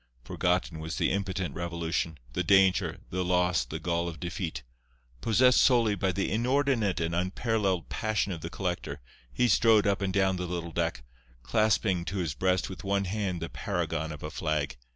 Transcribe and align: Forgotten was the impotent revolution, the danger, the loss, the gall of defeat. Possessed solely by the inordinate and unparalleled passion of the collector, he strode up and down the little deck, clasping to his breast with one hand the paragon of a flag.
Forgotten 0.23 0.79
was 0.79 0.95
the 0.95 1.11
impotent 1.11 1.53
revolution, 1.53 2.17
the 2.33 2.43
danger, 2.43 3.01
the 3.11 3.23
loss, 3.23 3.63
the 3.65 3.77
gall 3.77 4.07
of 4.09 4.19
defeat. 4.19 4.63
Possessed 5.21 5.61
solely 5.61 5.93
by 5.93 6.11
the 6.11 6.31
inordinate 6.31 6.99
and 6.99 7.13
unparalleled 7.13 7.87
passion 7.89 8.31
of 8.31 8.41
the 8.41 8.49
collector, 8.49 8.99
he 9.31 9.47
strode 9.47 9.85
up 9.85 10.01
and 10.01 10.11
down 10.11 10.37
the 10.37 10.47
little 10.47 10.71
deck, 10.71 11.03
clasping 11.43 12.03
to 12.05 12.17
his 12.17 12.33
breast 12.33 12.67
with 12.67 12.83
one 12.83 13.05
hand 13.05 13.43
the 13.43 13.47
paragon 13.49 14.11
of 14.11 14.23
a 14.23 14.31
flag. 14.31 14.75